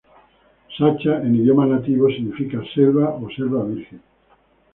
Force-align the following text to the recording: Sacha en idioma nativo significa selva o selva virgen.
Sacha 0.75 1.17
en 1.21 1.35
idioma 1.35 1.67
nativo 1.67 2.09
significa 2.09 2.63
selva 2.73 3.09
o 3.13 3.29
selva 3.37 3.63
virgen. 3.67 4.01